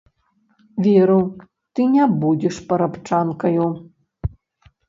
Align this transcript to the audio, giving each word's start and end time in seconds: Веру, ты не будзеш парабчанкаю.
Веру, 0.85 1.17
ты 1.75 1.81
не 1.97 2.03
будзеш 2.23 2.55
парабчанкаю. 2.73 3.67